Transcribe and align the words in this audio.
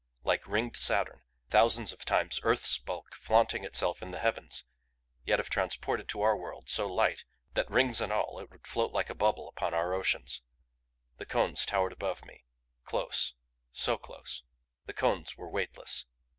Like 0.23 0.47
ringed 0.47 0.77
Saturn, 0.77 1.21
thousands 1.49 1.93
of 1.93 2.05
times 2.05 2.39
Earth's 2.41 2.79
bulk, 2.79 3.13
flaunting 3.13 3.63
itself 3.63 4.01
in 4.01 4.09
the 4.09 4.17
Heavens 4.17 4.63
yet 5.25 5.39
if 5.39 5.47
transported 5.47 6.09
to 6.09 6.21
our 6.23 6.35
world 6.35 6.69
so 6.69 6.87
light 6.91 7.23
that 7.53 7.69
rings 7.69 8.01
and 8.01 8.11
all 8.11 8.39
it 8.39 8.49
would 8.49 8.65
float 8.65 8.91
like 8.91 9.11
a 9.11 9.13
bubble 9.13 9.47
upon 9.47 9.75
our 9.75 9.93
oceans. 9.93 10.41
The 11.17 11.27
Cones 11.27 11.67
towered 11.67 11.93
above 11.93 12.25
me 12.25 12.45
close, 12.83 13.35
so 13.73 13.95
close. 13.99 14.41
The 14.87 14.93
Cones 14.93 15.37
were 15.37 15.51
weightless. 15.51 16.05